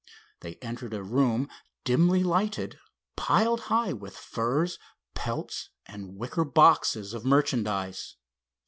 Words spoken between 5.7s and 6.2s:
and